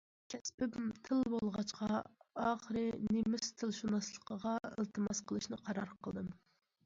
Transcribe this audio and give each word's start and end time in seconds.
كەسپىم 0.33 0.85
تىل 1.07 1.19
بولغاچقا، 1.33 1.99
ئاخىرى 2.45 2.85
نېمىس 3.09 3.53
تىلشۇناسلىقىغا 3.63 4.55
ئىلتىماس 4.71 5.21
قىلىشنى 5.33 5.63
قارار 5.69 5.93
قىلدىم. 6.09 6.35